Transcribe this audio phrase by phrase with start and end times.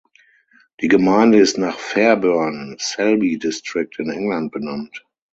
[0.79, 5.05] Die Gemeinde ist nach Fairburn (Selby District) in England benannt.